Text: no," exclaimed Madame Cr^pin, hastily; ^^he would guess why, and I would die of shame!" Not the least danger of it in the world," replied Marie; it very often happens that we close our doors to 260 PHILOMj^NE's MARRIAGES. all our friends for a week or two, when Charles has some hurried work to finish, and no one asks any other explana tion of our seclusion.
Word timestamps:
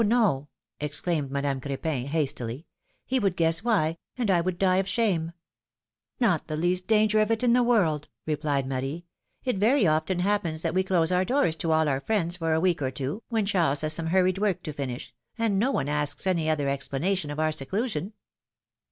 no," 0.03 0.47
exclaimed 0.79 1.29
Madame 1.29 1.61
Cr^pin, 1.61 2.05
hastily; 2.07 2.65
^^he 3.11 3.21
would 3.21 3.35
guess 3.37 3.63
why, 3.63 3.97
and 4.17 4.31
I 4.31 4.41
would 4.41 4.57
die 4.57 4.77
of 4.77 4.87
shame!" 4.89 5.31
Not 6.19 6.47
the 6.47 6.57
least 6.57 6.87
danger 6.87 7.19
of 7.19 7.29
it 7.29 7.43
in 7.43 7.53
the 7.53 7.61
world," 7.61 8.07
replied 8.25 8.65
Marie; 8.67 9.05
it 9.43 9.57
very 9.59 9.85
often 9.85 10.17
happens 10.17 10.63
that 10.63 10.73
we 10.73 10.83
close 10.83 11.11
our 11.11 11.23
doors 11.23 11.55
to 11.57 11.67
260 11.67 11.67
PHILOMj^NE's 11.67 11.73
MARRIAGES. 11.77 11.87
all 11.91 11.93
our 11.93 12.01
friends 12.01 12.37
for 12.37 12.53
a 12.55 12.59
week 12.59 12.81
or 12.81 12.89
two, 12.89 13.21
when 13.29 13.45
Charles 13.45 13.81
has 13.81 13.93
some 13.93 14.07
hurried 14.07 14.39
work 14.39 14.63
to 14.63 14.73
finish, 14.73 15.13
and 15.37 15.59
no 15.59 15.69
one 15.69 15.87
asks 15.87 16.25
any 16.25 16.49
other 16.49 16.65
explana 16.65 17.15
tion 17.15 17.29
of 17.29 17.39
our 17.39 17.51
seclusion. 17.51 18.13